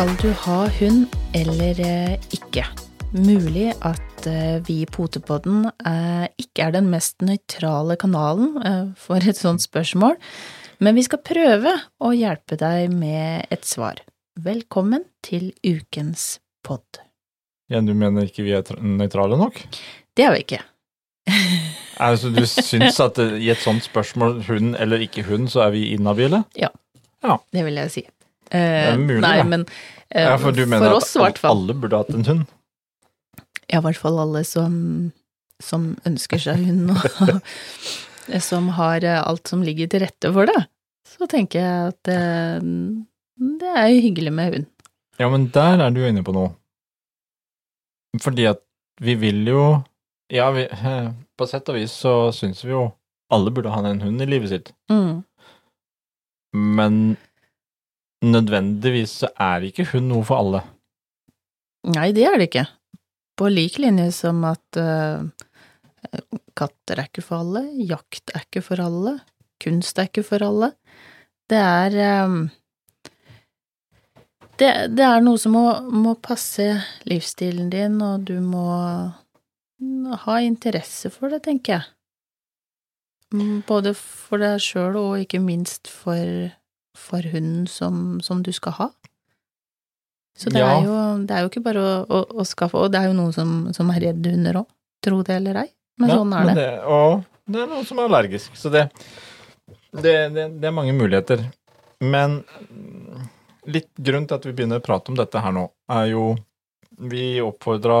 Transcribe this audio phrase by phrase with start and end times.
[0.00, 2.62] Skal du ha hund eller eh, ikke?
[3.12, 9.36] Mulig at eh, vi i Potepodden eh, ikke er den mest nøytrale kanalen for et
[9.36, 10.14] sånt spørsmål,
[10.80, 14.00] men vi skal prøve å hjelpe deg med et svar.
[14.40, 17.02] Velkommen til ukens pod.
[17.68, 19.60] Ja, du mener ikke vi er nøytrale nok?
[20.16, 20.62] Det er vi ikke.
[22.00, 25.90] Altså, du syns at i et sånt spørsmål, hund eller ikke hund, så er vi
[25.92, 26.40] inhabile?
[27.52, 28.06] Det vil jeg si.
[28.50, 29.64] Eh, mulig, nei, men
[30.10, 31.56] eh, Ja, for for oss, i hvert fall.
[31.56, 32.46] alle burde hatt en hund?
[33.70, 35.12] Ja, i hvert fall alle som,
[35.62, 40.58] som ønsker seg hund, og som har eh, alt som ligger til rette for det.
[41.06, 42.58] Så tenker jeg at eh,
[43.60, 44.66] det er hyggelig med hund.
[45.20, 46.54] Ja, men der er du inne på noe.
[48.20, 48.62] Fordi at
[49.00, 49.62] vi vil jo
[50.32, 50.64] Ja, vi,
[51.38, 52.88] på sett og vis så syns vi jo
[53.30, 55.22] alle burde ha en hund i livet sitt, Mm.
[56.54, 56.96] men
[58.24, 60.62] nødvendigvis så er ikke hun noe for alle.
[61.90, 62.66] Nei, det er det ikke.
[63.40, 65.24] På lik linje som at uh,
[66.58, 69.16] katter er ikke for alle, jakt er ikke for alle,
[69.62, 70.74] kunst er ikke for alle.
[71.50, 72.42] Det er um,
[74.60, 76.66] det, det er noe som må, må passe
[77.08, 78.66] livsstilen din, og du må
[80.26, 81.88] ha interesse for det, tenker jeg.
[83.32, 86.50] Mm, Både for deg sjøl og ikke minst for,
[86.98, 88.88] for hunden som, som du skal ha.
[90.36, 90.68] Så det, Ja.
[90.78, 93.16] er, jo, det er jo ikke bare å, å, å skaffe Og det er jo
[93.18, 94.68] noen som, som er redd hunder òg,
[95.04, 95.68] tro det eller ei.
[96.00, 96.68] Men Ja, sånn er men det.
[96.88, 98.86] Og det er noen som er allergisk, så det,
[99.92, 101.42] det, det, det er mange muligheter.
[102.00, 102.38] Men
[103.68, 106.30] litt grunn til at vi begynner å prate om dette her nå, er jo
[107.00, 107.98] Vi oppfordra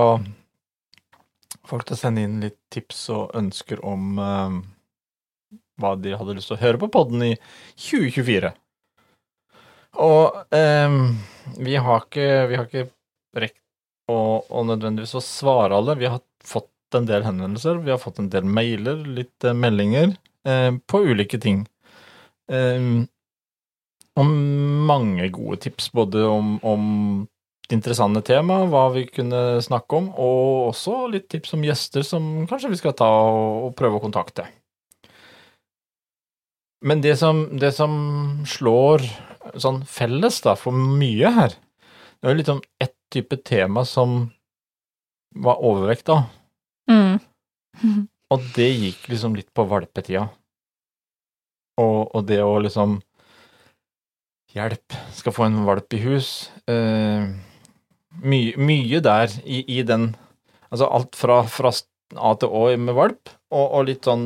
[1.68, 4.56] folk til å sende inn litt tips og ønsker om eh,
[5.80, 7.34] hva de hadde lyst til å høre på podden i
[7.80, 8.50] 2024.
[9.98, 10.98] Og eh,
[11.58, 12.86] vi har ikke, vi har ikke
[13.40, 13.60] rekt
[14.10, 15.98] å, å nødvendigvis å svare alle.
[15.98, 20.14] Vi har fått en del henvendelser, vi har fått en del mailer, litt eh, meldinger
[20.46, 21.64] eh, på ulike ting.
[22.50, 23.08] og
[24.20, 24.30] om
[24.86, 26.86] mange gode tips, både om, om
[27.72, 32.72] interessante tema, hva vi kunne snakke om, og også litt tips om gjester som kanskje
[32.72, 34.48] vi skal ta og, og prøve å kontakte.
[36.84, 37.92] Men det som, det som
[38.48, 39.04] slår
[39.56, 41.56] sånn felles da, for mye her,
[42.20, 44.28] det litt sånn ett type tema som
[45.34, 46.28] var overvekt av,
[46.90, 47.20] Mm.
[48.32, 50.26] og det gikk liksom litt på valpetida.
[51.80, 53.00] Og, og det å liksom
[54.50, 56.50] Hjelp, skal få en valp i hus.
[56.66, 57.28] Eh,
[58.18, 60.08] mye, mye der i, i den
[60.74, 61.70] Altså alt fra, fra
[62.18, 64.24] A til Å med valp, og, og litt sånn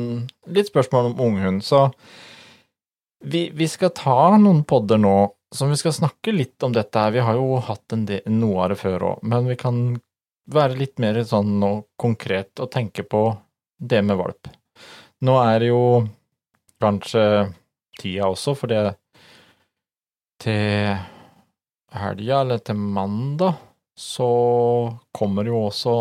[0.49, 1.61] Litt spørsmål om unghund.
[1.65, 1.83] Så
[3.25, 5.17] vi, vi skal ta noen podder nå
[5.55, 7.13] som vi skal snakke litt om dette her.
[7.15, 9.79] Vi har jo hatt en del, noe av det før òg, men vi kan
[10.51, 11.71] være litt mer sånn nå
[12.01, 13.23] konkret og tenke på
[13.79, 14.49] det med valp.
[15.25, 15.85] Nå er det jo
[16.83, 17.25] kanskje
[17.97, 18.83] tida også, for det
[20.43, 20.93] til
[21.95, 23.55] helga eller til mandag
[23.95, 24.27] så
[25.15, 25.95] kommer jo også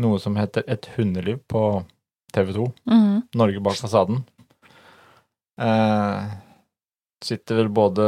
[0.00, 1.62] noe som heter Et hundeliv på
[2.32, 2.66] TV 2.
[2.88, 3.22] Mm.
[3.36, 4.22] Norge bak fasaden.
[5.58, 6.28] Eh,
[7.24, 8.06] sitter vel både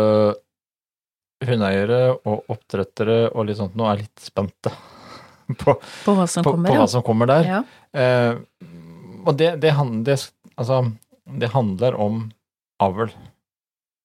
[1.47, 4.71] hundeeiere og oppdrettere og litt sånt nå er litt spente
[5.61, 5.75] på,
[6.05, 7.49] På hva som på, kommer, på hva som kommer der.
[7.57, 7.63] ja.
[7.97, 8.37] Eh,
[9.21, 9.75] og det, det,
[10.07, 10.17] det,
[10.57, 10.81] altså,
[11.41, 12.23] det handler om
[12.81, 13.11] avl.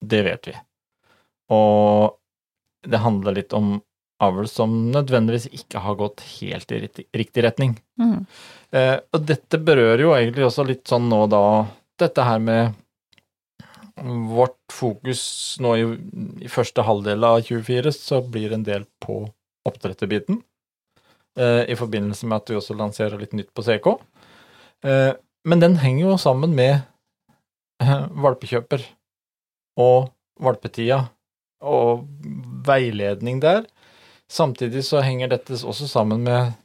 [0.03, 0.55] Det vet vi.
[1.55, 2.17] Og
[2.83, 3.77] det handler litt om
[4.23, 7.77] avl som nødvendigvis ikke har gått helt i riktig, riktig retning.
[7.99, 8.25] Mm.
[8.75, 11.43] Eh, og dette berører jo egentlig også litt sånn nå da
[11.95, 12.73] Dette her med
[14.03, 15.21] vårt fokus
[15.63, 15.85] nå i,
[16.43, 19.21] i første halvdel av 24, så blir en del på
[19.65, 20.41] oppdretterbiten.
[21.39, 23.87] Eh, I forbindelse med at vi også lanserer litt nytt på CK.
[24.87, 25.13] Eh,
[25.47, 26.77] men den henger jo sammen med
[27.83, 28.83] eh, valpekjøper
[29.79, 31.05] og valpetida
[31.65, 32.05] og
[32.67, 33.65] veiledning der.
[34.31, 36.55] Samtidig så henger dette også sammen med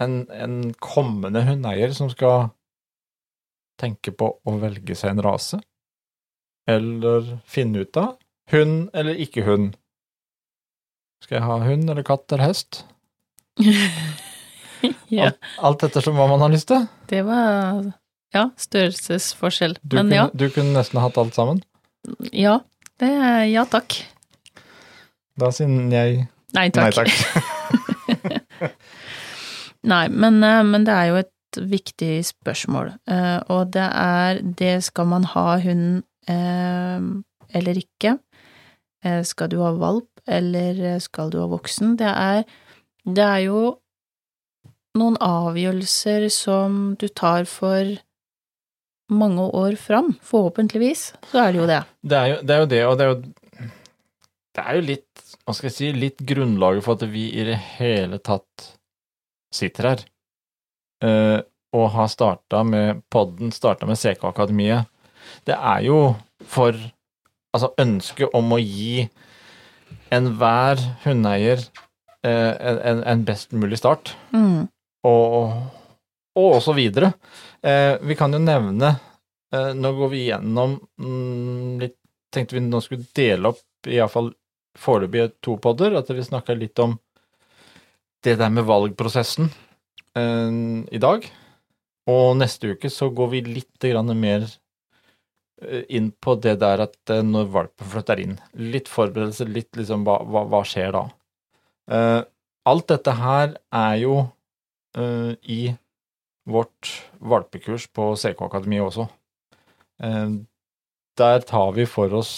[0.00, 2.50] en, en kommende hundeeier som skal
[3.80, 5.60] tenke på å velge seg en rase,
[6.68, 8.16] eller finne ut av
[8.50, 9.74] hund eller ikke hund.
[11.24, 12.82] Skal jeg ha hund eller katt eller hest?
[15.12, 15.30] ja.
[15.30, 16.86] Alt, alt ettersom hva man har lyst til.
[17.10, 17.84] Det var
[18.34, 19.76] ja, størrelsesforskjell.
[19.82, 21.62] Du, Men kunne, ja, du kunne nesten hatt alt sammen.
[22.32, 22.60] ja,
[23.02, 23.12] det,
[23.52, 24.00] ja takk.
[25.40, 26.24] Da sier jeg
[26.56, 26.82] Nei takk.
[26.82, 27.10] nei takk.
[29.90, 34.74] Nei, men, eh, men det er jo et viktig spørsmål, eh, og det er det
[34.84, 38.18] skal man ha hunden eller ikke?
[39.04, 41.96] Eh, Skal du ha valp eller skal du ha voksen?
[41.98, 42.44] Det er,
[43.08, 43.62] det er jo
[44.98, 47.96] noen avgjørelser som du tar for
[49.10, 51.80] mange år fram, forhåpentligvis, så er det jo det.
[52.06, 53.20] Det er jo det, er jo det og det er jo
[54.50, 57.56] Det er jo litt, hva skal jeg si, litt grunnlaget for at vi i det
[57.78, 58.66] hele tatt
[59.54, 60.02] sitter her.
[61.00, 61.38] Uh,
[61.72, 64.90] og har starta med podden, starta med CK-akademiet.
[65.46, 66.00] Det er jo
[66.46, 66.76] for
[67.54, 69.06] altså ønsket om å gi
[70.14, 71.62] enhver hundeeier
[72.26, 74.14] eh, en, en, best mulig start.
[74.34, 74.66] Mm.
[75.06, 75.54] Og,
[76.38, 77.12] og også videre.
[77.62, 78.94] Eh, vi kan jo nevne
[79.54, 81.96] eh, Nå går vi gjennom mm, litt
[82.30, 84.28] Tenkte vi nå skulle dele opp iallfall
[84.78, 86.92] foreløpig to podder, at vi snakka litt om
[88.22, 89.48] det der med valgprosessen
[90.14, 90.52] eh,
[90.94, 91.26] i dag.
[92.10, 94.46] Og neste uke så går vi litt mer
[95.88, 98.36] inn på det der at eh, når valpen flytter inn.
[98.56, 101.04] Litt forberedelse, litt liksom hva, hva, hva skjer da?
[101.90, 102.20] Uh,
[102.70, 105.62] alt dette her er jo uh, i
[106.50, 109.08] vårt valpekurs på CK Akademiet også.
[110.02, 110.40] Uh,
[111.20, 112.32] der tar vi for oss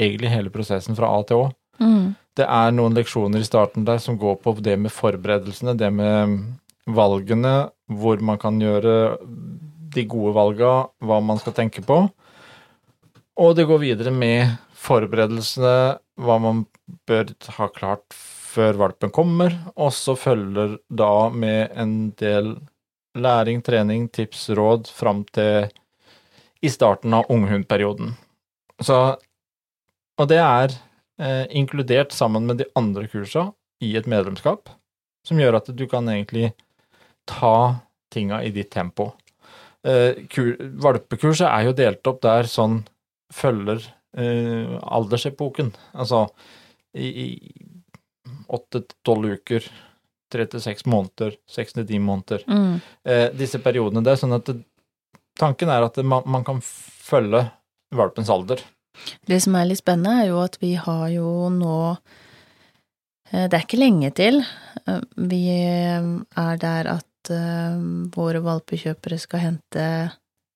[0.00, 1.50] egentlig hele prosessen fra A til Å.
[1.80, 2.12] Mm.
[2.38, 6.38] Det er noen leksjoner i starten der som går på det med forberedelsene, det med
[6.88, 8.94] valgene, hvor man kan gjøre
[9.94, 10.72] de gode valga,
[11.02, 12.02] hva man skal tenke på.
[13.40, 16.64] Og det går videre med forberedelsene, hva man
[17.08, 18.04] bør ha klart
[18.50, 22.56] før valpen kommer, og så følger da med en del
[23.18, 25.70] læring, trening, tips, råd fram til
[26.60, 28.14] i starten av unghundperioden.
[28.82, 29.16] Så
[30.20, 30.74] Og det er
[31.16, 33.46] eh, inkludert sammen med de andre kursa
[33.80, 34.68] i et medlemskap,
[35.24, 36.50] som gjør at du kan egentlig
[37.24, 37.80] ta
[38.12, 39.14] tinga i ditt tempo.
[39.86, 40.26] Eh,
[40.82, 42.82] valpekurset er jo delt opp der sånn
[43.32, 43.80] følger
[44.16, 45.72] eh, aldersepoken.
[45.94, 46.26] Altså
[46.94, 47.38] i,
[48.50, 49.66] åtte til tolv uker,
[50.30, 52.44] tre til seks måneder, seks til ti måneder.
[52.50, 52.74] Mm.
[53.04, 54.60] Eh, disse periodene der, sånn at det,
[55.40, 57.46] tanken er at det, man, man, kan følge
[57.96, 58.62] valpens alder.
[59.26, 61.76] Det som er litt spennende, er jo at vi har jo nå
[63.30, 64.42] eh, Det er ikke lenge til.
[64.86, 65.00] Eh,
[65.30, 67.76] vi er der at uh,
[68.14, 69.84] våre valpekjøpere skal hente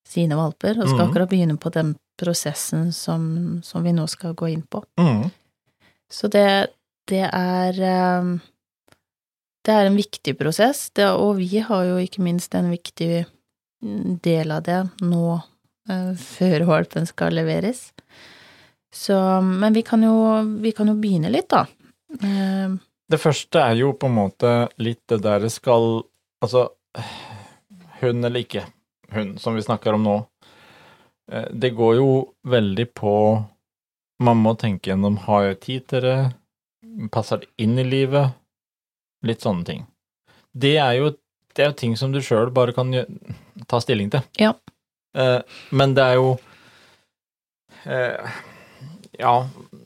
[0.08, 1.06] sine valper, og skal mm.
[1.08, 4.84] akkurat begynne på den prosessen som, som, vi nå skal gå inn på.
[5.00, 5.28] Mm.
[6.12, 6.46] Så det,
[7.10, 7.80] det er
[8.20, 8.36] um,
[9.64, 13.24] Det er en viktig prosess, det, og vi har jo ikke minst en viktig
[14.24, 17.90] del av det nå uh, før valpen skal leveres.
[18.94, 20.14] Så Men vi kan jo,
[20.62, 21.64] vi kan jo begynne litt, da.
[23.10, 26.04] Det første er jo på en måte litt det der skal
[26.44, 26.68] Altså,
[28.00, 28.66] hun eller ikke
[29.14, 30.14] hun som vi snakker om nå,
[31.32, 32.08] eh, det går jo
[32.42, 33.16] veldig på
[34.24, 36.18] Man må tenke gjennom har jeg tid til det,
[37.12, 38.30] passer det inn i livet,
[39.26, 39.80] litt sånne ting.
[40.54, 41.08] Det er jo,
[41.50, 42.94] det er jo ting som du sjøl bare kan
[43.66, 44.22] ta stilling til.
[44.38, 44.52] Ja.
[45.18, 45.40] Eh,
[45.74, 46.30] men det er jo
[47.90, 48.38] eh,
[49.18, 49.34] Ja,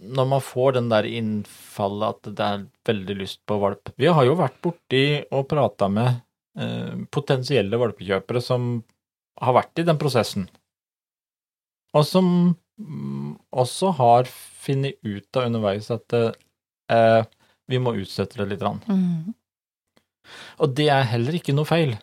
[0.05, 4.25] når man får den der innfallet at det er veldig lyst på valp Vi har
[4.25, 6.21] jo vært borti og prata med
[7.15, 8.71] potensielle valpekjøpere som
[9.39, 10.49] har vært i den prosessen,
[11.97, 12.29] og som
[12.81, 17.23] mm, også har funnet ut av underveis at eh,
[17.69, 18.65] vi må utsette det litt.
[18.89, 19.35] Mm.
[20.59, 21.95] Og det er heller ikke noe feil,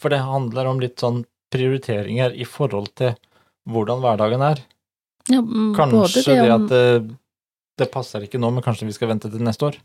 [0.00, 3.14] for det handler om litt sånn prioriteringer i forhold til
[3.68, 4.60] hvordan hverdagen er.
[5.28, 7.16] Ja, mm, kanskje det, det, at det,
[7.80, 9.76] det, passer ikke nå, men kanskje vi skal vente til neste år?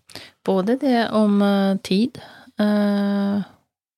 [0.47, 2.19] Både det om uh, tid,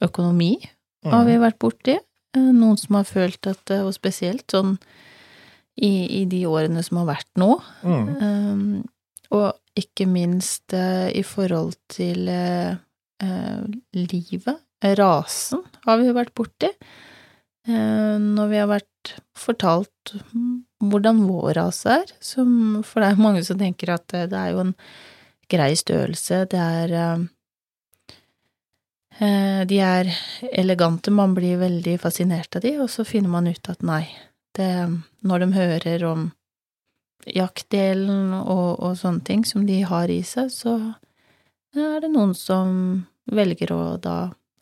[0.03, 0.57] økonomi
[1.05, 1.97] har vi vært borti.
[2.35, 4.75] Eh, noen som har følt at Og spesielt sånn
[5.75, 7.51] i, i de årene som har vært nå.
[7.83, 8.11] Mm.
[8.21, 8.83] Um,
[9.35, 12.77] og ikke minst uh, i forhold til uh,
[13.23, 14.61] uh, livet.
[14.85, 16.69] Rasen har vi vært borti.
[17.65, 20.11] når vi har vært fortalt
[20.77, 24.59] hvordan vår rase er, som, for det er mange som tenker at det er jo
[24.61, 24.75] en
[25.49, 27.25] grei størrelse, det er Eh,
[29.15, 30.09] de er
[30.51, 34.03] elegante, man blir veldig fascinert av de, og så finner man ut at nei,
[34.57, 34.67] det,
[35.23, 36.25] når de hører om
[37.25, 40.75] jaktdelen og, og, sånne ting som de har i seg, så
[41.75, 42.69] er det noen som
[43.31, 44.17] velger å da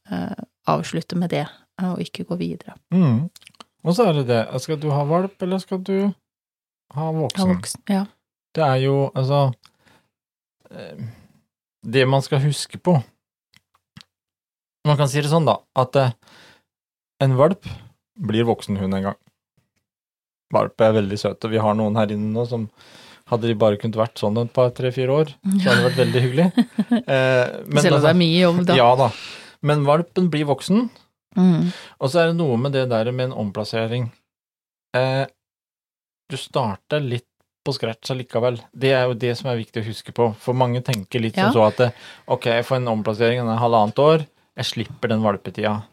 [0.10, 1.45] eh, avslutte med det,
[1.83, 2.77] og ikke gå videre.
[2.95, 3.27] Mm.
[3.83, 5.98] Og så er det det, skal du ha valp, eller skal du
[6.95, 7.41] ha voksen?
[7.41, 8.05] Ha voksen, ja.
[8.53, 9.48] Det er jo, altså
[10.69, 11.05] eh,
[11.81, 12.95] Det man skal huske på,
[14.85, 16.11] man kan si det sånn, da, at eh,
[17.23, 17.65] en valp
[18.19, 19.19] blir voksen hund en gang.
[20.53, 21.49] Valp er veldig søte.
[21.49, 22.67] Vi har noen her inne nå som
[23.31, 26.21] Hadde de bare kunnet vært sånn et par, tre-fire år, så hadde det vært veldig
[26.25, 26.47] hyggelig.
[27.07, 28.75] Eh, men Selv om det altså- er mye jobb, da.
[28.77, 29.07] Ja da.
[29.63, 30.89] Men valpen blir voksen,
[31.39, 31.71] Mm.
[32.03, 34.11] og så er det noe med det der med en omplassering.
[34.93, 35.23] Eh,
[36.29, 37.25] du starter litt
[37.65, 38.59] på scratch allikevel.
[38.75, 40.27] Det er jo det som er viktig å huske på.
[40.43, 41.49] For mange tenker litt Ja.
[41.49, 41.95] som så at
[42.27, 45.83] ok, jeg får en omplassering den er halvannet år, jeg slipper den valpetida.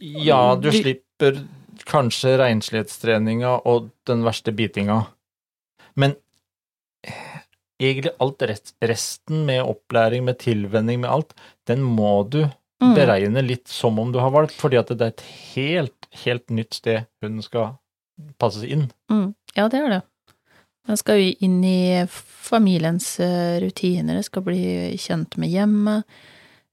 [0.00, 1.46] Ja, du Du- slipper
[1.86, 5.06] kanskje renslighetstreninga og den verste bitinga,
[5.96, 6.16] men
[7.80, 11.34] egentlig alt rest, resten med opplæring, med tilvenning, med alt,
[11.66, 12.44] den må du
[12.82, 12.94] Mm.
[12.94, 15.20] beregne litt som om du har valgt, fordi at det er et
[15.54, 17.78] helt, helt nytt sted hunden skal
[18.38, 18.90] passes inn.
[19.10, 19.34] Mm.
[19.56, 20.02] Ja, det er det.
[20.86, 26.04] Den skal jo inn i familiens eh, rutiner, det skal bli kjent med hjemmet.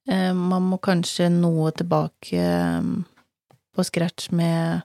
[0.08, 2.82] Eh, Man må kanskje noe tilbake eh,
[3.76, 4.82] på scratch med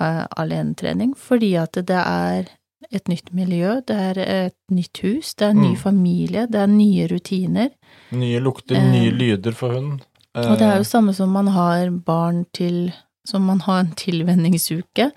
[0.00, 2.48] eh, alenetrening, fordi at det er
[2.92, 5.80] et nytt miljø, det er et nytt hus, det er en ny Mm.
[5.80, 7.70] familie, det er nye rutiner.
[8.12, 10.00] Nye lukter, Eh, nye lyder for hunden.
[10.34, 12.92] Og det er Eh, jo samme som man har barn til
[13.26, 15.10] Som man har en tilvenningsuke.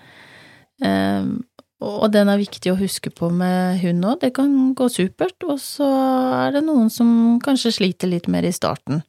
[0.82, 1.44] Ehm,
[1.80, 4.20] og den er viktig å huske på med hund òg.
[4.20, 5.86] Det kan gå supert, og så
[6.46, 9.02] er det noen som kanskje sliter litt mer i starten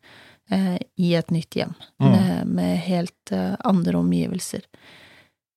[0.51, 2.11] eh, i et nytt hjem, Mm.
[2.11, 4.63] med, med helt eh, andre omgivelser.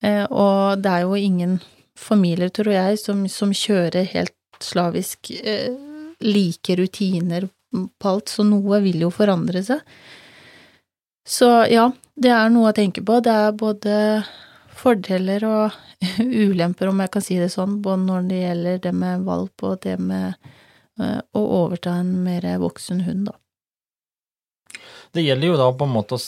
[0.05, 1.61] Eh, og det er jo ingen
[1.97, 5.71] familier, tror jeg, som, som kjører helt slavisk eh,
[6.21, 9.81] like rutiner på alt, så noe vil jo forandre seg.
[11.27, 11.89] Så ja,
[12.21, 13.17] det er noe å tenke på.
[13.25, 13.95] Det er både
[14.85, 15.77] fordeler og
[16.49, 19.81] ulemper, om jeg kan si det sånn, både når det gjelder det med valp og
[19.85, 20.35] det med
[21.01, 23.39] eh, å overta en mer voksen hund, da.
[25.15, 26.23] Det gjelder jo da på en måte å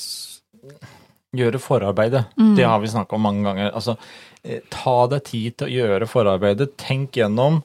[1.36, 2.24] gjøre forarbeidet.
[2.38, 2.54] Mm.
[2.58, 3.72] Det har vi snakka om mange ganger.
[3.74, 3.96] Altså,
[4.42, 6.76] eh, ta deg tid til å gjøre forarbeidet.
[6.80, 7.62] Tenk gjennom.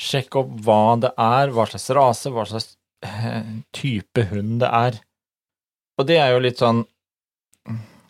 [0.00, 2.72] Sjekk opp hva det er, hva slags rase, hva slags
[3.04, 4.98] eh, type hund det er.
[6.00, 6.86] Og det er jo litt sånn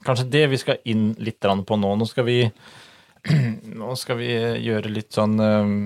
[0.06, 1.94] Kanskje det vi skal inn litt på nå.
[1.96, 2.38] Nå skal vi
[3.80, 4.32] Nå skal vi
[4.64, 5.76] gjøre litt sånn um,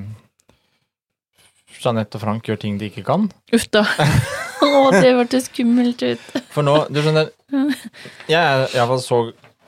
[1.76, 3.28] Jeanette og Frank gjør ting de ikke kan.
[3.52, 3.84] Uff da.
[4.66, 6.22] Å, det hørtes skummelt ut.
[6.54, 7.28] For nå, du skjønner
[8.30, 9.18] Jeg er iallfall så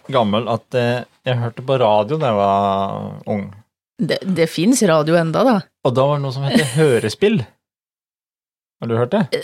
[0.08, 3.44] gammel at eh, jeg hørte på radio da jeg var ung.
[3.98, 5.56] Det, det fins radio enda, da.
[5.84, 7.42] Og da var det noe som heter hørespill.
[8.78, 9.42] Har du hørt det?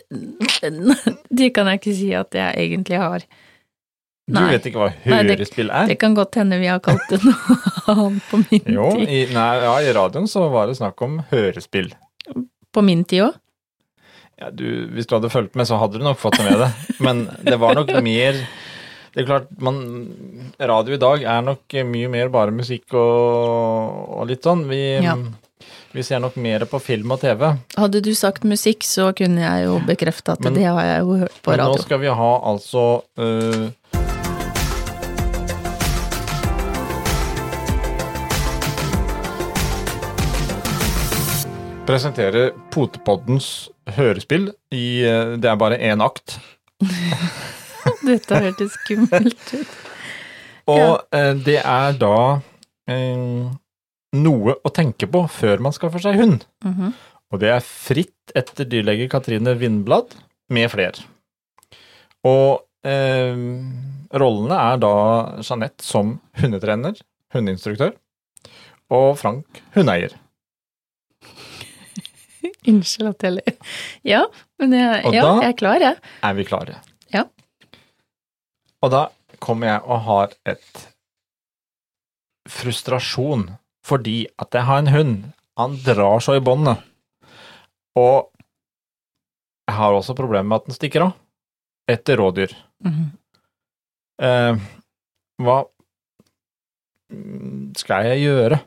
[1.29, 3.27] Det kan jeg ikke si at jeg egentlig har.
[4.26, 4.47] Du Nei.
[4.54, 5.87] vet ikke hva Nei, det- hørespill er?
[5.90, 7.57] Det kan godt hende vi har kalt det noe
[7.93, 9.09] annet på min Jo, tid.
[9.09, 11.90] i, nei, ja, i radioen så var det snakk om hørespill.
[12.73, 13.35] På min tid òg.
[14.40, 14.64] Ja, du,
[14.97, 16.88] hvis du hadde fulgt med, så hadde du nok fått det med deg.
[17.04, 18.40] Men det var nok mer
[19.14, 19.76] Det er klart, man,
[20.59, 24.64] radio i dag er nok mye mer bare musikk og, og litt sånn.
[24.66, 25.14] Vi, Ja.
[25.95, 27.45] vi ser nok mer på film og TV.
[27.78, 31.14] Hadde du sagt musikk, så kunne jeg jo bekrefte at Men- det har jeg jo
[31.23, 33.71] hørt på Men nå skal vi ha altså øh,
[41.85, 46.38] Presentere Potepoddens hørespill i øh, Det er bare én akt.
[48.09, 49.75] Dette hørtes skummelt ut.
[50.73, 51.35] Og ja.
[51.37, 52.17] det er da
[52.88, 53.53] eh,
[54.17, 56.49] noe å tenke på før man skaffer seg hund.
[56.64, 56.97] Mhm.
[57.35, 60.17] Og det er fritt etter dyrlege Katrine Vindblad
[60.55, 61.05] med fler.
[62.25, 63.37] Og eh,
[64.25, 64.97] rollene er da
[65.43, 66.97] Jeanette som hundetrener,
[67.37, 67.93] hundeinstruktør,
[68.88, 70.17] og Frank hundeeier.
[72.71, 73.56] Unnskyld at jeg ler.
[74.06, 74.23] Ja,
[74.62, 75.99] men jeg, Og ja, da- jeg er klar, jeg.
[76.25, 76.78] Er vi klare?
[77.12, 77.25] Ja.
[78.85, 79.06] Og da
[79.44, 80.85] kommer jeg og har et
[82.49, 83.49] frustrasjon
[83.85, 85.16] fordi at jeg har en hund.
[85.61, 86.80] Han drar så i båndet.
[88.00, 88.30] Og
[89.68, 91.12] jeg har også problemer med at den stikker av
[91.88, 92.54] etter rådyr.
[92.85, 93.04] Mhm.
[94.25, 94.56] Eh,
[95.42, 95.56] hva
[97.12, 98.61] mm, skal jeg gjøre?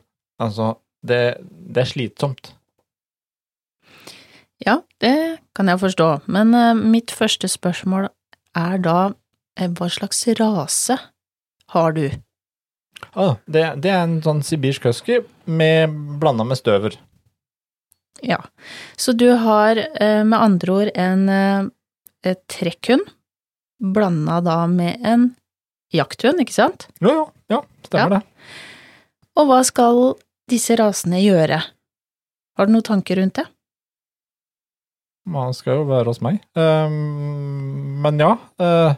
[0.44, 2.52] Altså, det, det er slitsomt.
[4.64, 8.08] Ja, det kan jeg forstå, men eh, mitt første spørsmål
[8.58, 8.98] er da
[9.58, 10.98] eh, hva slags rase
[11.74, 12.08] har du?
[13.14, 16.96] Ah, det, det er en sånn sibirsk husky med, blanda med støver.
[18.26, 18.40] Ja,
[18.98, 21.28] så du har eh, med andre ord en
[22.50, 23.06] trekkhund
[23.78, 25.28] blanda da med en
[25.94, 26.88] jakthund, ikke sant?
[26.98, 28.22] Jo, jo, ja, stemmer det.
[29.38, 30.00] Og hva skal
[30.50, 31.60] disse rasene gjøre?
[32.58, 33.46] Har du noen tanker rundt det?
[35.28, 36.40] Man skal jo være hos meg.
[36.56, 38.96] Um, men ja, Uh,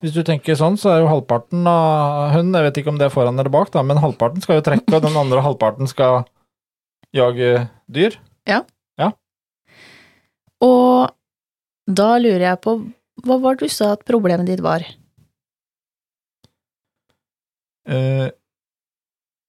[0.00, 3.10] hvis du tenker sånn, så er jo halvparten av hunden, jeg vet ikke om det
[3.10, 6.22] er foran eller bak, da, men halvparten skal jo trekke, og den andre halvparten skal
[7.12, 8.16] jage dyr.
[8.48, 8.62] Ja.
[10.64, 11.12] Og
[11.88, 12.76] da lurer jeg på,
[13.24, 14.84] hva var det du sa at problemet ditt var?
[17.90, 18.28] Uh,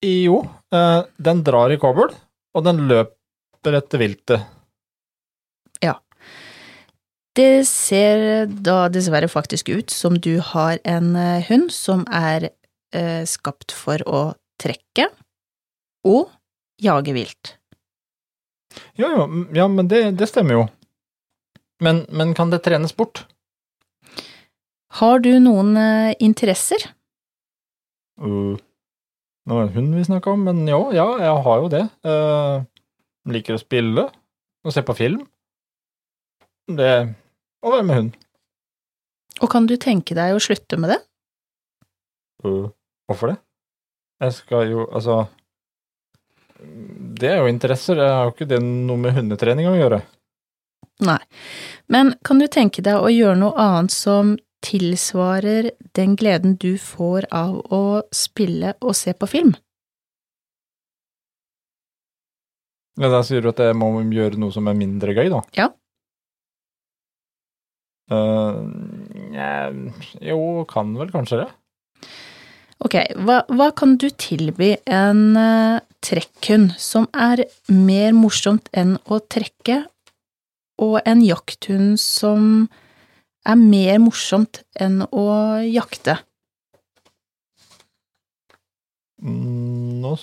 [0.01, 0.41] jo,
[0.73, 2.15] uh, den drar i kobbel,
[2.55, 4.47] og den løper etter viltet.
[7.37, 12.49] Det ser da dessverre faktisk ut som du har en eh, hund som er
[12.91, 14.23] eh, skapt for å
[14.59, 15.07] trekke
[16.07, 16.27] og
[16.81, 17.55] jage vilt.
[18.99, 20.65] Jo, jo, ja, men det, det stemmer jo.
[21.81, 23.23] Men, men kan det trenes bort?
[24.99, 26.83] Har du noen eh, interesser?
[28.21, 28.59] Uh,
[29.47, 31.85] nå var det hund vi snakka om, men jo, ja, jeg har jo det.
[32.05, 32.67] Uh,
[33.31, 34.09] liker å spille
[34.61, 35.23] og se på film.
[36.77, 36.93] Det
[37.61, 38.11] å være med hund.
[39.41, 40.99] Og kan du tenke deg å slutte med det?
[42.45, 42.69] Uh,
[43.09, 43.37] hvorfor det?
[44.21, 45.23] Jeg skal jo, altså
[46.61, 50.01] Det er jo interesser, det har jo ikke det noe med hundetrening å gjøre.
[51.01, 51.17] Nei.
[51.89, 57.25] Men kan du tenke deg å gjøre noe annet som tilsvarer den gleden du får
[57.33, 59.55] av å spille og se på film?
[63.01, 65.41] Ja, da sier du at jeg må gjøre noe som er mindre gøy, da?
[65.57, 65.71] Ja.
[68.11, 69.71] Nja,
[70.31, 70.39] jo,
[70.69, 71.49] kan vel kanskje det.
[72.81, 79.19] Ok, hva, hva kan du tilby en uh, trekkhund som er mer morsomt enn å
[79.21, 79.83] trekke,
[80.81, 82.65] og en jakthund som
[83.45, 85.27] er mer morsomt enn å
[85.69, 86.17] jakte?
[89.21, 90.15] Mm, Nå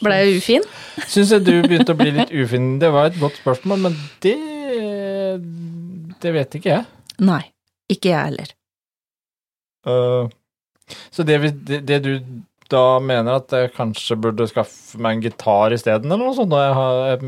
[0.00, 0.64] Ble jeg ufin?
[1.08, 2.76] syns jeg du begynte å bli litt ufin.
[2.80, 4.36] Det var et godt spørsmål, men det
[6.22, 6.86] Det vet ikke jeg.
[7.24, 7.42] Nei,
[7.92, 8.52] ikke jeg heller.
[9.86, 10.28] Uh,
[11.14, 12.12] så det, vi- det, det du
[12.70, 16.50] da mener at jeg kanskje burde skaffe meg en gitar isteden, eller noe sånt?
[16.50, 17.20] Da jeg, har, jeg,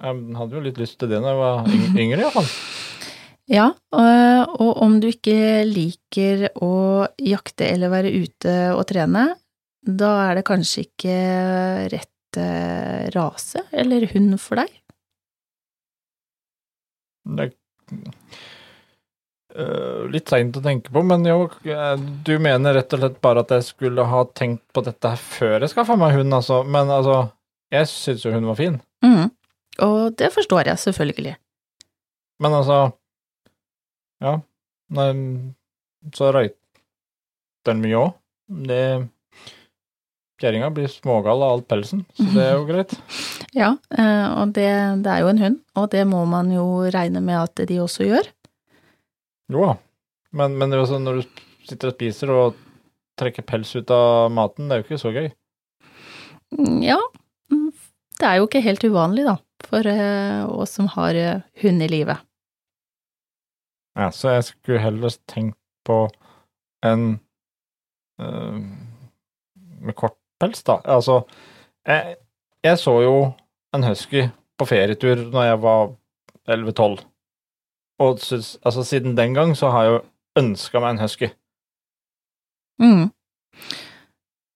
[0.00, 2.48] jeg hadde jo litt lyst til det da jeg var yng- yngre, iallfall.
[3.48, 3.66] Ja,
[3.96, 5.36] og, og om du ikke
[5.68, 6.72] liker å
[7.24, 9.26] jakte eller være ute og trene,
[9.88, 11.14] da er det kanskje ikke
[11.94, 14.72] rett eh, rase eller hund for deg.
[17.28, 17.52] Det er
[19.54, 23.44] eh, litt seint å tenke på, men jo, eh, du mener rett og slett bare
[23.44, 26.62] at jeg skulle ha tenkt på dette her før jeg skaffa meg hund, altså.
[26.64, 27.18] Men altså,
[27.74, 28.80] jeg syns jo hun var fin.
[29.04, 29.28] Mm.
[29.84, 31.36] Og det forstår jeg selvfølgelig.
[32.42, 32.78] Men altså
[34.22, 34.38] Ja.
[34.90, 35.10] Nei,
[36.16, 36.56] så røyter
[37.68, 38.14] den mye òg.
[38.48, 38.84] Det
[40.38, 42.94] Kjerringa blir smågal av all pelsen, så det er jo greit.
[43.56, 44.68] Ja, eh, og det,
[45.02, 48.06] det er jo en hund, og det må man jo regne med at de også
[48.06, 48.28] gjør.
[49.50, 49.74] Jo da.
[50.36, 52.58] Men, men det er sånn når du sitter og spiser og
[53.18, 55.28] trekker pels ut av maten, det er jo ikke så gøy.
[56.54, 56.98] Mm, Ja,
[57.50, 57.70] mm,
[58.20, 59.34] det er jo ikke helt uvanlig, da,
[59.66, 62.22] for eh, oss som har eh, hund i livet.
[63.98, 66.04] Ja, så jeg skulle heller tenkt på
[66.86, 67.08] en
[68.22, 68.60] eh,
[69.80, 70.80] med kort pels, da.
[70.84, 71.20] Altså,
[71.86, 72.16] jeg,
[72.64, 73.14] jeg så jo
[73.74, 75.92] en husky på ferietur når jeg var
[76.48, 77.04] 11-12.
[77.98, 80.00] Og synes, altså, siden den gang så har jeg jo
[80.42, 81.30] ønska meg en husky.
[82.78, 83.08] Mm.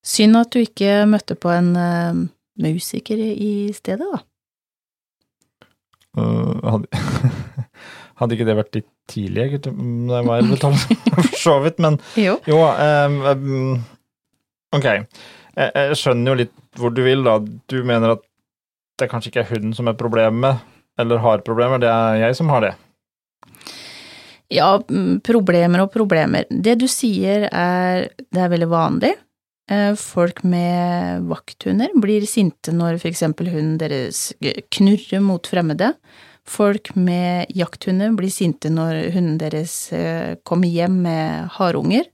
[0.03, 2.23] Synd at du ikke møtte på en uh,
[2.59, 4.21] musiker i stedet, da.
[6.17, 7.03] Uh, hadde,
[8.19, 9.73] hadde ikke det vært litt tidlig, egentlig,
[10.09, 10.83] da jeg var 11-12,
[11.15, 12.37] for så vidt, men Jo.
[12.47, 13.79] jo um, um,
[14.73, 14.87] Ok,
[15.57, 17.37] jeg, jeg skjønner jo litt hvor du vil, da.
[17.69, 18.23] Du mener at
[19.01, 20.63] det kanskje ikke er hunden som er problemet,
[20.99, 22.73] eller har problemer, det er jeg som har det.
[24.53, 26.45] Ja, mm, problemer og problemer.
[26.49, 29.13] Det du sier er det er veldig vanlig.
[29.71, 34.31] Eh, Folk med vakthunder blir sinte når for eksempel hunden deres
[34.75, 35.93] knurrer mot fremmede.
[36.43, 42.09] Folk med jakthunder blir sinte når hunden deres eh, kommer hjem med harunger.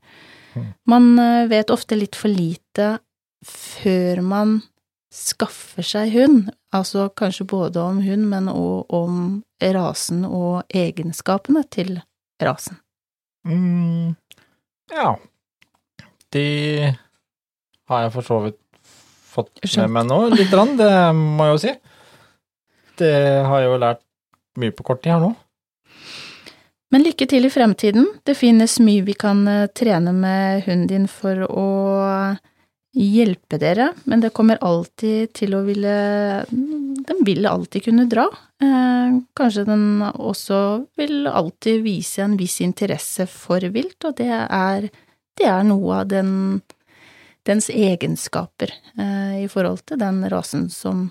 [0.89, 2.97] Man eh, vet ofte litt for lite
[3.45, 4.59] før man
[5.13, 9.15] skaffer seg hund, altså kanskje både om hund, men òg om
[9.59, 11.97] rasen og egenskapene til
[12.41, 12.77] rasen.
[13.47, 14.13] Mm,
[14.93, 15.15] ja.
[16.33, 16.45] De
[17.89, 18.59] har jeg for så vidt
[19.29, 19.87] fått Skjønt.
[19.87, 21.75] med meg nå, lite grann, det må jeg jo si.
[22.99, 23.13] Det
[23.47, 24.03] har jeg jo lært
[24.59, 25.33] mye på kort tid her nå.
[26.89, 28.07] Men lykke til i fremtiden.
[28.25, 31.67] Det finnes mye vi kan eh, trene med hunden din for å
[32.95, 35.95] hjelpe dere, men det kommer alltid til å ville
[36.49, 38.25] Den vil alltid kunne dra.
[38.61, 44.89] Eh, kanskje den også vil alltid vise en viss interesse for vilt, og det er,
[45.37, 46.61] det er noe av den,
[47.47, 51.07] dens egenskaper eh, i forhold til den rasen som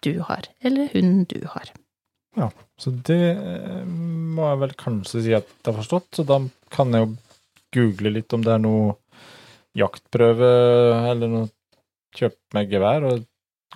[0.00, 1.72] du har, eller hunden du har.
[2.36, 6.40] Ja, Så det eh, må jeg vel kanskje si at jeg har forstått, så da
[6.72, 7.14] kan jeg jo
[7.74, 8.96] google litt om det er noe
[9.78, 10.50] jaktprøve
[11.10, 11.48] eller noe
[12.16, 13.20] Kjøpe meg gevær og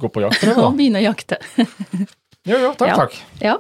[0.03, 1.39] gå på jaktprøve, Og begynne å jakte.
[2.45, 2.97] Jo, jo, takk, Ja.
[2.99, 3.15] takk.
[3.41, 3.55] Ja.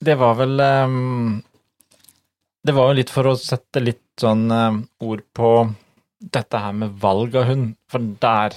[0.00, 1.42] Det var vel um,
[2.66, 5.50] Det var jo litt for å sette litt sånn um, ord på
[6.32, 8.54] dette her med valg av hund, for der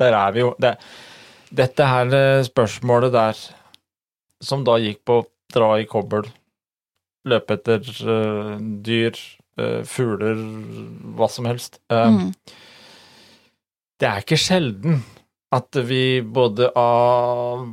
[0.00, 0.74] Der er vi jo det,
[1.52, 3.38] Dette her eh, spørsmålet der,
[4.44, 5.22] som da gikk på
[5.52, 6.26] dra i kobbel,
[7.28, 9.16] løpe etter uh, dyr,
[9.60, 10.38] uh, fugler,
[11.18, 12.34] hva som helst Uh, Mm.
[13.98, 15.00] det er ikke sjelden
[15.52, 17.64] at vi både av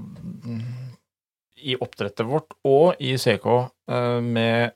[1.66, 3.46] i oppdrettet vårt og i CK
[4.24, 4.72] med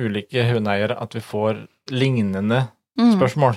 [0.00, 2.68] ulike hundeeiere at vi får lignende
[2.98, 3.14] Mm.
[3.16, 3.56] spørsmål.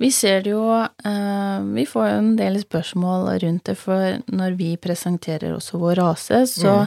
[0.00, 4.56] Vi ser det jo eh, Vi får jo en del spørsmål rundt det, for når
[4.56, 6.86] vi presenterer også vår rase, så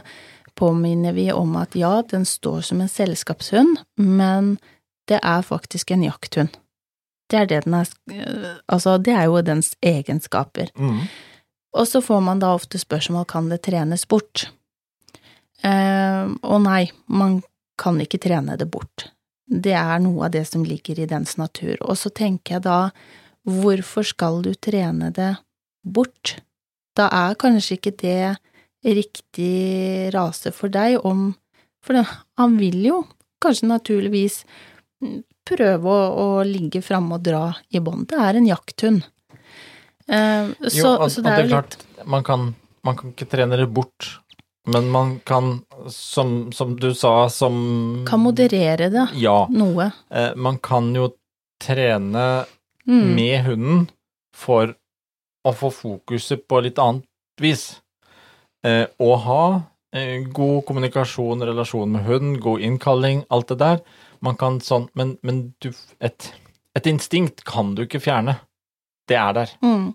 [0.54, 4.58] påminner vi om at ja, den står som en selskapshund, men
[5.08, 6.48] det er faktisk en jakthund.
[7.30, 10.70] Det er det den er eh, Altså, det er jo dens egenskaper.
[11.74, 14.48] Og så får man da ofte spørsmål kan det trenes bort.
[15.64, 17.42] Eh, og nei, man
[17.78, 19.08] kan ikke trene det bort.
[19.44, 21.76] Det er noe av det som ligger i dens natur.
[21.84, 22.78] Og så tenker jeg da,
[23.44, 25.34] hvorfor skal du trene det
[25.84, 26.38] bort?
[26.96, 28.36] Da er kanskje ikke det
[28.84, 31.32] riktig rase for deg om
[31.84, 33.02] For han vil jo
[33.44, 34.38] kanskje naturligvis
[35.44, 38.06] prøve å, å ligge framme og dra i bånd.
[38.08, 39.02] Det er en jakthund.
[40.08, 41.76] Eh, så, Jo, og, så og det er litt klart,
[42.08, 42.46] man kan,
[42.88, 44.08] man kan ikke trene det bort,
[44.66, 49.46] men man kan, som, som du sa, som Kan moderere det Ja.
[49.50, 49.90] noe.
[50.10, 51.10] Eh, man kan jo
[51.62, 52.44] trene
[52.86, 53.14] Mm.
[53.16, 53.84] med hunden
[54.36, 54.74] for
[55.46, 57.04] å få fokuset på litt annet
[57.40, 57.80] vis.
[58.62, 59.62] Eh, og ha
[59.94, 63.80] eh, god kommunikasjon, relasjon med hund, god innkalling, alt det der.
[64.20, 66.28] Man kan sånn, men, men du, et,
[66.76, 68.36] et instinkt kan du ikke fjerne.
[69.08, 69.50] Det er der.
[69.62, 69.94] Mm.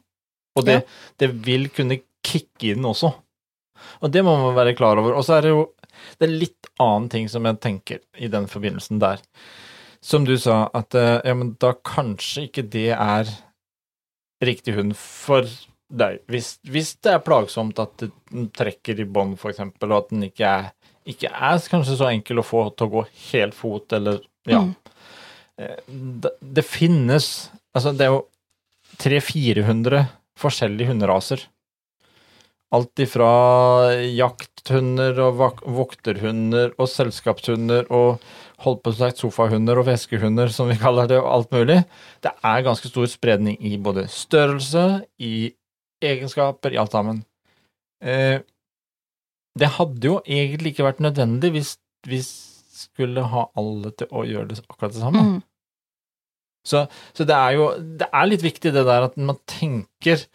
[0.57, 0.79] Og det,
[1.21, 3.13] det vil kunne kicke inn også.
[3.99, 5.17] Og det må man være klar over.
[5.17, 5.67] Og så er det jo
[6.19, 9.21] det er litt annen ting som jeg tenker i den forbindelsen der.
[10.05, 13.31] Som du sa, at eh, ja, men da kanskje ikke det er
[14.45, 15.47] riktig hund for
[15.89, 16.21] deg.
[16.31, 20.47] Hvis, hvis det er plagsomt at den trekker i bånd, eksempel, og at den ikke
[20.47, 20.69] er,
[21.09, 24.63] ikke er kanskje så enkel å få til å gå helt fot, eller ja.
[24.63, 24.75] Mm.
[25.59, 25.79] Eh,
[26.23, 28.21] Det, det finnes Altså, det er jo
[28.97, 29.99] 300-400
[30.39, 31.43] forskjellige hunderaser.
[32.75, 33.29] Alt ifra
[34.03, 38.19] jakthunder og vokterhunder og selskapshunder og
[38.63, 41.79] holdt på sagt sofahunder og veskehunder, som vi kaller det, og alt mulig.
[42.21, 44.85] Det er ganske stor spredning i både størrelse,
[45.17, 45.49] i
[46.03, 47.23] egenskaper, i alt sammen.
[48.03, 48.39] Eh,
[49.59, 51.73] det hadde jo egentlig ikke vært nødvendig hvis
[52.07, 55.23] vi skulle ha alle til å gjøre det akkurat det samme.
[55.25, 55.39] Mm.
[56.67, 60.25] Så, så det er jo Det er litt viktig det der at man tenker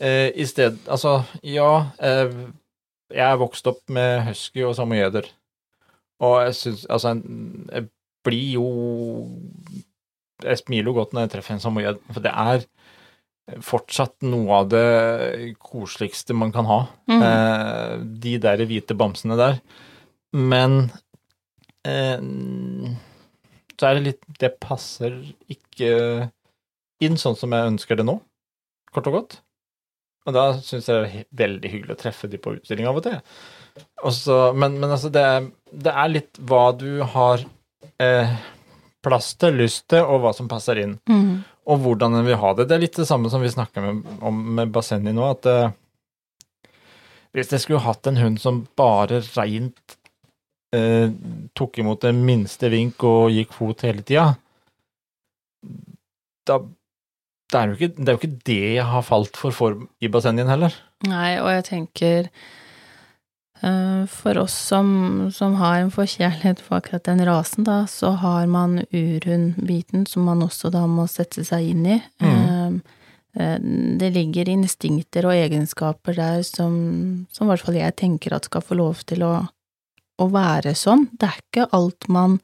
[0.00, 1.70] eh, i sted Altså, ja,
[2.02, 2.32] eh,
[3.10, 5.28] jeg er vokst opp med husky og samoyeder,
[6.22, 7.14] og jeg syns Altså,
[7.72, 7.88] jeg
[8.24, 8.66] blir jo
[10.44, 12.66] Jeg smiler jo godt når jeg treffer en samoyed, for det er
[13.66, 16.80] fortsatt noe av det koseligste man kan ha.
[17.10, 17.22] Mm.
[17.26, 19.58] Eh, de der hvite bamsene der.
[20.36, 20.92] Men
[21.82, 22.22] eh,
[23.80, 25.16] så er det litt Det passer
[25.50, 26.30] ikke
[27.00, 28.18] inn sånn som jeg ønsker det nå,
[28.92, 29.38] kort og godt.
[30.30, 33.04] Og da syns jeg det er veldig hyggelig å treffe de på utstilling av og
[33.08, 33.18] til.
[34.06, 35.26] Også, men, men altså, det
[35.70, 37.44] det er litt hva du har
[38.02, 38.32] eh,
[39.06, 41.44] plass til, lyst til, og hva som passer inn Mm.
[41.70, 42.66] og hvordan en vil ha det.
[42.66, 45.70] Det er litt det samme som vi snakker med, om med Bassenni nå, at eh,
[47.36, 49.94] hvis jeg skulle hatt en hund som bare reint
[50.74, 51.12] eh,
[51.54, 54.32] tok imot det minste vink og gikk fot hele tida,
[56.50, 56.58] da
[57.50, 60.50] det er, ikke, det er jo ikke det jeg har falt for form i bassenget
[60.50, 60.74] heller.
[61.08, 62.28] Nei, og jeg tenker
[63.64, 64.92] uh, for oss som,
[65.34, 70.44] som har en forkjærlighet for akkurat den rasen, da, så har man urhund-biten som man
[70.46, 71.98] også da må sette seg inn i.
[72.22, 72.80] Mm.
[73.34, 73.58] Uh,
[74.00, 78.64] det ligger instinkter og egenskaper der som, som i hvert fall jeg tenker at skal
[78.66, 79.34] få lov til å,
[80.18, 81.08] å være sånn.
[81.14, 82.40] Det er ikke alt man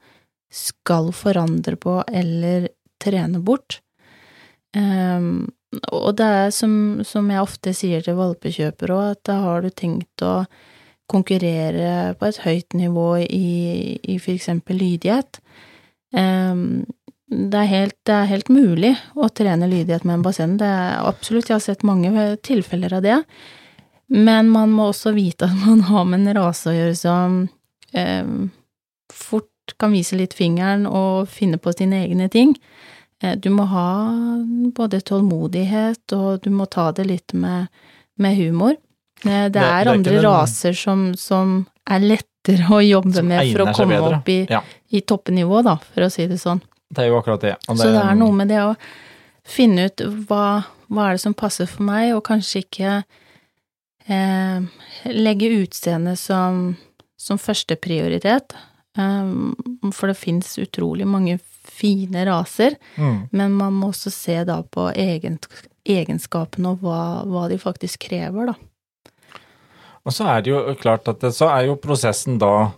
[0.53, 2.69] skal forandre på eller
[3.03, 3.81] trene bort.
[4.77, 5.47] Um,
[5.91, 6.73] og det er som,
[7.07, 10.35] som jeg ofte sier til valpekjøpere òg, at da har du tenkt å
[11.11, 15.39] konkurrere på et høyt nivå i, i eksempel lydighet.
[16.15, 16.85] Um,
[17.27, 20.55] det er, helt, det er helt mulig å trene lydighet med en basseng.
[20.59, 22.11] Det er absolutt, jeg har sett mange
[22.47, 23.17] tilfeller av det.
[24.13, 28.37] Men man må også vite at man har med en rase å gjøre som um,
[29.11, 32.55] fort kan vise litt fingeren og finne på sine egne ting.
[33.23, 33.89] Eh, du må ha
[34.75, 37.67] både tålmodighet, og du må ta det litt med,
[38.21, 38.75] med humor.
[39.25, 43.53] Eh, det, det, er andre det er raser som, som, er lettere å jobbe med
[43.53, 44.59] for å komme opp i, ja.
[44.91, 46.59] i toppnivå, da, for å si det sånn.
[46.91, 47.53] Det er jo akkurat det.
[47.63, 48.73] det så det er noe med det å
[49.47, 52.97] finne ut hva, hva er det som passer for meg, og kanskje ikke
[54.11, 54.83] eh,
[55.15, 56.75] legge utseendet som,
[57.19, 58.55] som førsteprioritet.
[58.97, 59.53] Um,
[59.93, 63.19] for det fins utrolig mange fine raser, mm.
[63.31, 68.57] men man må også se da på egenskapene og hva, hva, de faktisk krever, da.
[70.07, 72.71] Og så er det jo klart at det, så er jo prosessen da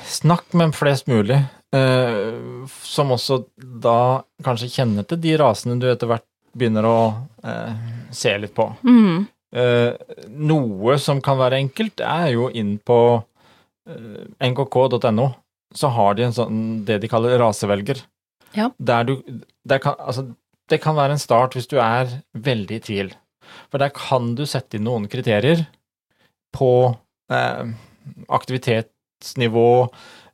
[0.00, 1.36] Snakk med flest mulig,
[1.76, 2.30] eh,
[2.82, 6.24] som også da kanskje kjenner til de rasene du etter hvert
[6.56, 7.00] begynner å
[7.44, 7.74] eh,
[8.14, 8.64] se litt på.
[8.80, 9.26] Mm.
[9.50, 13.00] Eh, noe som kan være enkelt, er jo inn på
[13.90, 15.28] eh, nkk.no.
[15.76, 18.02] Så har de en sånn, det de kaller rasevelger.
[18.56, 18.70] Ja.
[18.78, 19.16] Der du
[19.62, 20.32] der kan, Altså,
[20.70, 23.12] det kan være en start hvis du er veldig i tvil.
[23.70, 25.64] For der kan du sette inn noen kriterier
[26.54, 26.70] på
[27.30, 27.72] eh,
[28.28, 29.70] aktivitetsnivå,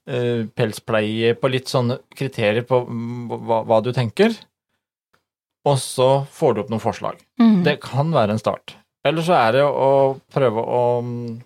[0.08, 4.36] eh, pelspleie, på litt sånne kriterier på hva, hva, du tenker.
[5.66, 7.20] Og så får du opp noen forslag.
[7.40, 7.62] Mm.
[7.66, 8.76] Det kan være en start.
[9.06, 11.36] Eller så er det å prøve å mm,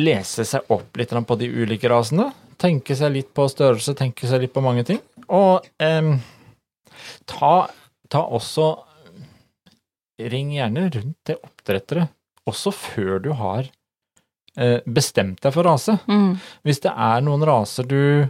[0.00, 2.30] lese seg opp litt på de ulike rasene.
[2.60, 5.00] Tenke seg litt på størrelse, tenke seg litt på mange ting.
[5.28, 6.10] Og eh,
[7.30, 7.54] ta,
[8.08, 8.72] ta, også
[10.14, 12.04] Ring gjerne rundt det oppdrettere,
[12.46, 13.64] også før du har
[14.54, 15.96] eh, bestemt deg for rase.
[16.06, 16.36] Mm.
[16.62, 18.28] Hvis det er noen raser du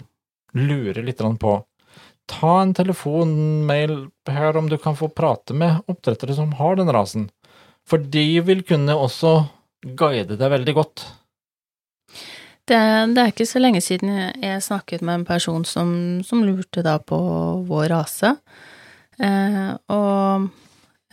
[0.57, 1.59] lurer litt på,
[2.31, 3.97] ta en telefonmail
[4.33, 7.29] her om du kan få prate med oppdrettere som har den rasen.
[7.85, 9.43] For de vil kunne også
[9.85, 11.05] guide deg veldig godt.
[12.65, 12.77] Det,
[13.13, 14.09] det, er ikke så lenge siden
[14.41, 15.91] jeg snakket med en person som,
[16.25, 17.19] som lurte da på
[17.69, 18.31] vår rase.
[19.21, 20.47] Eh, og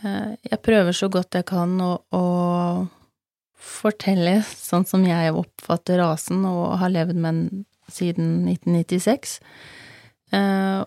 [0.02, 2.24] eh, jeg prøver så godt jeg kan å, å,
[3.62, 9.36] fortelle sånn som jeg oppfatter rasen, og har levd med den siden 1996.
[10.34, 10.80] Eh,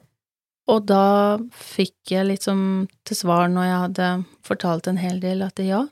[0.66, 2.60] og da fikk jeg liksom
[3.06, 4.10] til svar når jeg hadde
[4.44, 5.86] fortalt en hel del, at ja,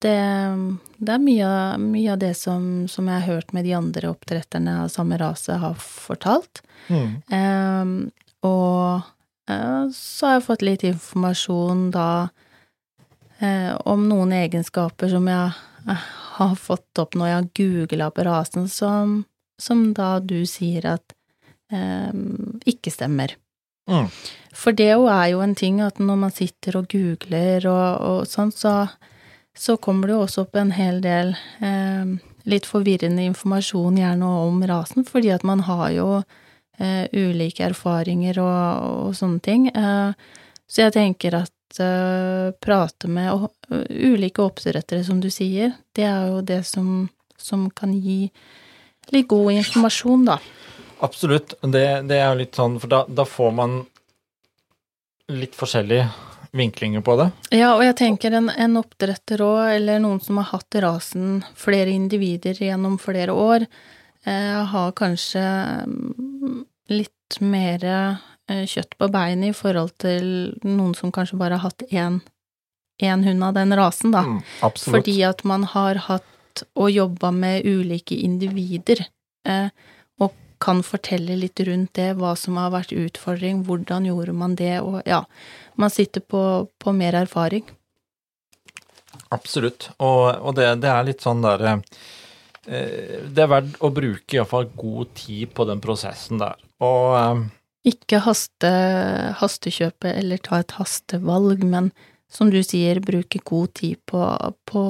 [0.00, 0.18] det,
[0.96, 1.48] det er mye,
[1.82, 5.58] mye, av det som, som, jeg har hørt med de andre oppdretterne av samme rase
[5.60, 6.62] har fortalt.
[6.88, 7.10] Mm.
[7.28, 7.92] Um,
[8.46, 9.02] og
[9.50, 12.10] uh, så har jeg fått litt informasjon da
[13.42, 15.52] uh, om noen egenskaper som jeg
[15.90, 16.08] uh,
[16.40, 19.20] har fått opp når jeg har googla på rasen, som,
[19.60, 21.16] som, da du sier at
[22.66, 23.36] ikke stemmer.
[23.86, 24.08] Mm.
[24.58, 28.50] For det er jo en ting at når man sitter og googler og, og sånn,
[28.50, 28.88] så,
[29.58, 31.34] så, kommer det jo også opp en hel del
[31.64, 32.12] eh,
[32.48, 36.08] litt forvirrende informasjon gjerne om rasen, fordi at man har jo
[36.78, 39.68] eh, ulike erfaringer og, og sånne ting.
[39.70, 40.12] Eh,
[40.70, 43.50] så jeg tenker at eh, prate med og,
[43.90, 47.08] ulike oppdrettere, som du sier, det er jo det som,
[47.38, 48.30] som kan gi
[49.10, 50.38] litt god informasjon, da.
[51.00, 51.54] Absolutt.
[51.62, 53.78] Det, det, er jo litt sånn, for da, da, får man
[55.32, 56.08] litt forskjellige
[56.52, 57.28] vinklinger på det.
[57.54, 61.92] Ja, og jeg tenker en, en oppdretter òg, eller noen som har hatt rasen flere
[61.94, 63.66] individer gjennom flere år,
[64.26, 65.44] eh, har kanskje
[65.86, 66.58] mm,
[66.94, 70.26] litt mer eh, kjøtt på beinet i forhold til
[70.66, 72.20] noen som kanskje bare har hatt én,
[73.02, 74.26] én hund av den rasen, da.
[74.26, 74.98] Mm, absolutt.
[74.98, 79.06] Fordi at man har hatt og jobba med ulike individer.
[79.46, 79.70] Eh,
[80.60, 85.00] kan fortelle litt rundt det, hva som har vært utfordring, hvordan gjorde man det, og
[85.08, 85.22] ja,
[85.80, 86.42] man sitter på,
[86.78, 87.64] på mer erfaring.
[89.34, 94.36] Absolutt, og, og det, det, er litt sånn der eh, Det er verdt å bruke
[94.36, 97.42] iallfall god tid på den prosessen der, og eh,
[97.92, 98.70] Ikke haste,
[99.40, 101.90] hastekjøpe eller ta et hastevalg, men
[102.30, 104.22] som du sier, bruke god tid på,
[104.70, 104.82] på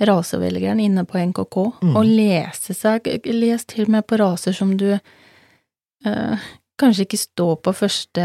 [0.00, 1.94] rasevelgeren inne på NKK, mm.
[1.94, 6.48] og lese seg Les til og med på raser som du eh,
[6.80, 8.24] kanskje ikke stå på første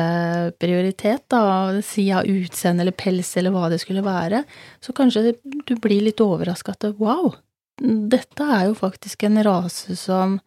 [0.62, 1.42] prioritet, da,
[1.86, 4.44] si av utseende eller pels eller hva det skulle være,
[4.84, 7.34] så kanskje du blir litt overraska at wow,
[7.82, 10.40] dette er jo faktisk en rase som,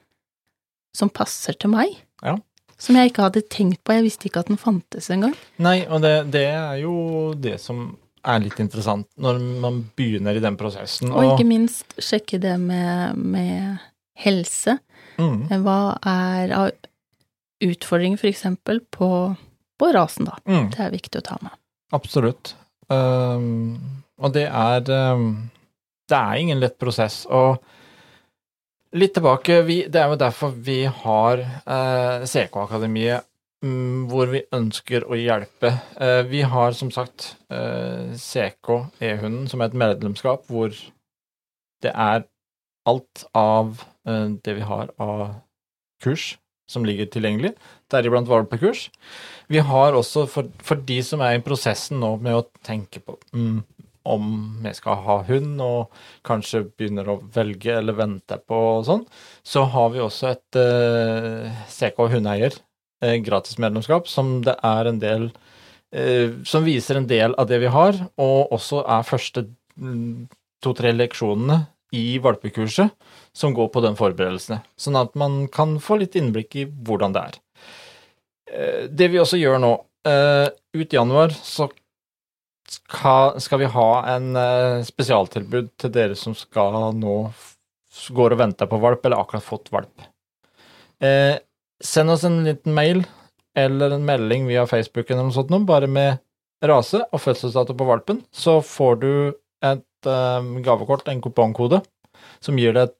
[0.97, 1.97] som passer til meg.
[2.25, 2.38] Ja.
[2.79, 5.35] Som jeg ikke hadde tenkt på, jeg visste ikke at den fantes engang.
[5.62, 6.94] Nei, og det, det er jo
[7.35, 7.90] det som
[8.29, 11.11] er litt interessant når man begynner i den prosessen.
[11.11, 13.79] Og, og ikke minst sjekke det med, med
[14.23, 14.79] helse.
[15.18, 15.49] Mm.
[15.64, 16.71] Hva er av
[17.61, 18.44] utfordringer f.eks.
[18.90, 19.11] på,
[19.79, 20.38] på rasen, da.
[20.47, 20.71] Mm.
[20.75, 21.55] Det er viktig å ta med.
[21.97, 22.55] Absolutt.
[22.88, 25.51] Um, og det er um,
[26.09, 27.25] Det er ingen lett prosess.
[27.27, 27.59] Og
[28.97, 33.27] litt tilbake, vi, det er jo derfor vi har uh, CK-akademiet
[33.64, 35.75] mm, hvor vi ønsker å hjelpe.
[36.01, 38.73] Uh, vi har som sagt uh, CK
[39.05, 40.73] E-hunden som er et medlemskap hvor
[41.85, 42.25] det er
[42.88, 45.35] alt av det vi har av
[46.03, 47.54] kurs som ligger tilgjengelig,
[47.92, 48.88] deriblant valpekurs.
[49.48, 53.16] Vi har også, for, for, de som er i prosessen nå med å tenke på
[53.33, 53.59] mm,
[54.09, 54.31] om
[54.64, 55.92] vi skal ha hund, og
[56.28, 59.04] kanskje begynner å velge eller vente på og sånn,
[59.44, 62.57] så har vi også et eh, CK hundeeier,
[62.98, 65.28] gratis gratismedlemskap, som det er en del
[65.94, 69.44] eh, Som viser en del av det vi har, og også er første
[69.78, 70.26] mm,
[70.64, 71.61] to-tre leksjonene
[71.94, 72.90] i valpekurset
[73.33, 77.24] som går på den forberedelsene, sånn at man kan få litt innblikk i hvordan det
[77.31, 77.38] er.
[78.53, 79.72] Eh, det vi også gjør nå,
[80.09, 81.68] eh, ut januar så
[82.68, 87.18] skal vi ha en eh, spesialtilbud til dere som skal nå
[88.14, 90.05] går og venter på valp, eller akkurat fått valp.
[91.83, 93.01] Send oss en liten mail
[93.59, 96.20] eller en melding via Facebook eller noe sånt, bare med
[96.62, 99.12] rase og fødselsdato på valpen, så får du
[99.64, 101.80] et gavekort, en kupongkode,
[102.40, 102.94] som gir deg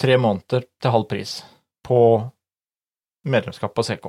[0.00, 1.40] tre måneder til halv pris
[1.86, 2.00] på
[3.28, 4.06] medlemskap på CK.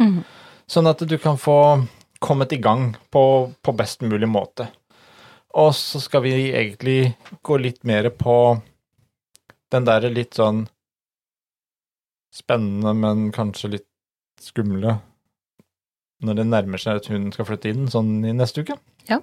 [0.00, 0.20] Mm.
[0.66, 1.58] Sånn at du kan få
[2.22, 4.68] kommet i gang på, på, best mulig måte.
[5.56, 8.56] Og så skal vi egentlig gå litt mer på
[9.72, 10.64] den derre litt sånn
[12.34, 13.88] spennende, men kanskje litt
[14.42, 14.98] skumle
[16.24, 18.76] når det nærmer seg at hun skal flytte inn, sånn i neste uke.
[19.08, 19.20] Ja.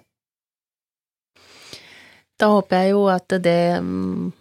[2.41, 4.32] Da håper jeg jo at det mm,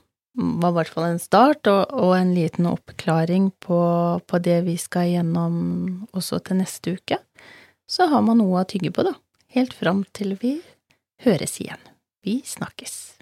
[0.63, 3.81] var i hvert fall en start, og, og en liten oppklaring på,
[4.27, 5.57] på, det vi skal gjennom
[6.17, 7.21] også til neste uke.
[7.89, 9.17] Så har man noe å tygge på, da.
[9.53, 10.57] Helt fram til vi
[11.27, 11.81] høres igjen.
[12.25, 13.22] Vi snakkes.